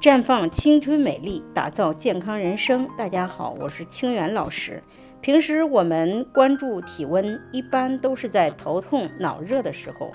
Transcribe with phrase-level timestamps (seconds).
[0.00, 2.88] 绽放青春美丽，打造健康人生。
[2.96, 4.84] 大家好，我是清源老师。
[5.20, 10.12] 平时我们关注体温，一般都是在头痛、脑热的时候，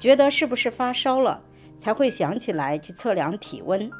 [0.00, 1.44] 觉得是不是发烧了，
[1.78, 3.92] 才会想起来去测量体温。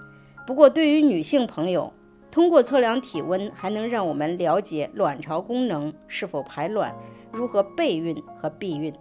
[0.48, 1.92] 不过，对于女性朋友，
[2.32, 6.96] 通过测量体温，还能让我们了解卵巢功能是否排卵，
[7.30, 8.92] 如何备孕和避孕。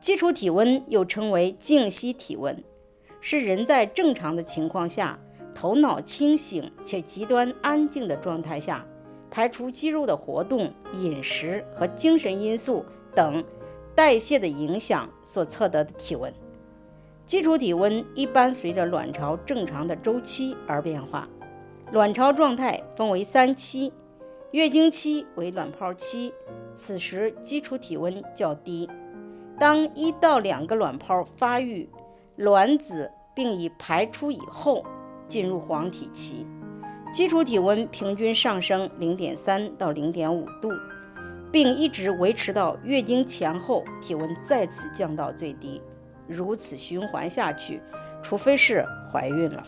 [0.00, 2.64] 基础体温又称为静息体温，
[3.20, 5.18] 是人在正常的情况下。
[5.54, 8.86] 头脑清醒且极端安静的状态下，
[9.30, 13.44] 排除肌肉的活动、饮食和精神因素等
[13.94, 16.34] 代谢的影响所测得的体温。
[17.26, 21.28] 基础体温一般随着卵巢正常的周期而变化。
[21.90, 23.92] 卵巢状态分为三期，
[24.50, 26.34] 月经期为卵泡期，
[26.72, 28.90] 此时基础体温较低。
[29.58, 31.88] 当一到两个卵泡发育，
[32.36, 34.84] 卵子并已排出以后。
[35.28, 36.46] 进入黄体期，
[37.12, 40.70] 基础体温平均上升零点三到零点五度，
[41.52, 45.80] 并一直维持到月经前后，体温再次降到最低。
[46.26, 47.80] 如此循环下去，
[48.22, 49.66] 除非是怀孕了。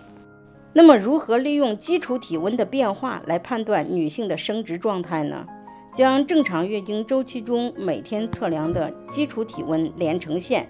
[0.72, 5.46] 那么，如何利用基础体温的变化来判断女性的生殖状态呢？
[5.94, 10.68] 将正常月经周期中每天测量的基础体温连成线，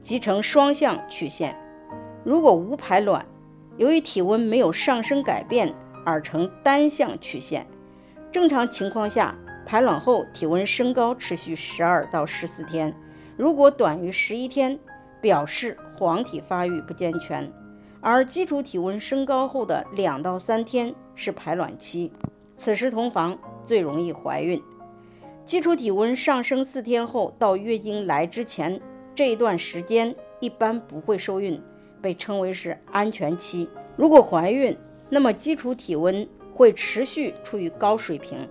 [0.00, 1.56] 即成双向曲线。
[2.24, 3.26] 如果无排卵，
[3.76, 5.74] 由于体温没有上升改变
[6.04, 7.66] 而呈单向曲线。
[8.32, 12.94] 正常情况下，排卵后体温升高持续十二到十四天，
[13.36, 14.78] 如果短于十一天，
[15.20, 17.52] 表示黄体发育不健全。
[18.00, 22.12] 而基础体温升高后的两到三天是排卵期，
[22.54, 24.62] 此时同房最容易怀孕。
[25.44, 28.80] 基础体温上升四天后到月经来之前
[29.14, 31.62] 这一段时间一般不会受孕。
[32.02, 33.68] 被称为是安全期。
[33.96, 34.76] 如果怀孕，
[35.08, 38.48] 那么基础体温会持续处于高水平。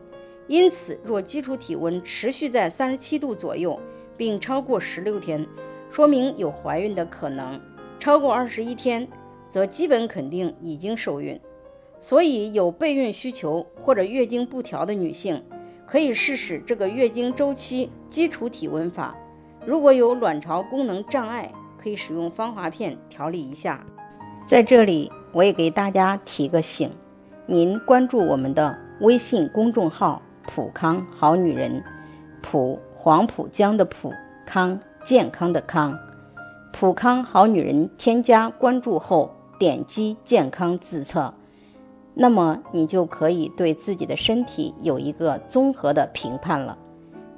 [0.47, 3.79] 因此，若基础体温持续在三十七度左右，
[4.15, 5.47] 并超过十六天，
[5.89, 7.59] 说明有怀孕的可能；
[7.99, 9.07] 超过二十一天，
[9.49, 11.39] 则基本肯定已经受孕。
[11.99, 15.43] 所以，有备孕需求或者月经不调的女性，
[15.87, 19.17] 可以试试这个月经周期基础体温法。
[19.65, 21.51] 如果有卵巢功能障碍，
[21.85, 23.85] 可以使用芳华片调理一下。
[24.47, 26.89] 在这里，我也给大家提个醒：
[27.45, 31.83] 您关注我们的微信公众号“普康好女人”，
[32.41, 34.13] 普黄浦江的普
[34.47, 35.99] 康健康的康，
[36.73, 37.91] 普康好女人。
[37.99, 41.35] 添加关注后，点击健康自测，
[42.15, 46.79] 那么你就可以对自己的身体有一个综合的评判了。